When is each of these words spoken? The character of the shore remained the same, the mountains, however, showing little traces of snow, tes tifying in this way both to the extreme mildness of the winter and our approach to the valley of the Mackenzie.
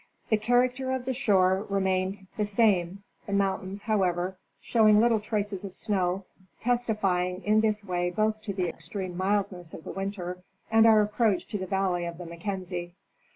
The 0.31 0.37
character 0.37 0.89
of 0.93 1.05
the 1.05 1.13
shore 1.13 1.67
remained 1.69 2.25
the 2.35 2.47
same, 2.47 3.03
the 3.27 3.33
mountains, 3.33 3.83
however, 3.83 4.35
showing 4.59 4.99
little 4.99 5.19
traces 5.19 5.63
of 5.63 5.75
snow, 5.75 6.25
tes 6.59 6.87
tifying 6.87 7.43
in 7.43 7.61
this 7.61 7.85
way 7.85 8.09
both 8.09 8.41
to 8.41 8.53
the 8.55 8.67
extreme 8.67 9.15
mildness 9.15 9.75
of 9.75 9.83
the 9.83 9.91
winter 9.91 10.39
and 10.71 10.87
our 10.87 11.03
approach 11.03 11.45
to 11.49 11.59
the 11.59 11.67
valley 11.67 12.05
of 12.07 12.17
the 12.17 12.25
Mackenzie. 12.25 12.95